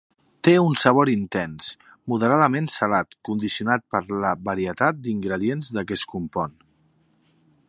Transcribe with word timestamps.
Té 0.47 0.51
un 0.67 0.77
sabor 0.83 1.11
intens 1.11 1.67
moderadament 2.13 2.71
salat 2.77 3.13
condicionat 3.31 3.87
per 3.97 4.03
la 4.27 4.35
varietat 4.51 5.01
d'ingredients 5.05 5.73
de 5.79 5.87
què 5.91 6.03
es 6.03 6.09
compon. 6.17 6.61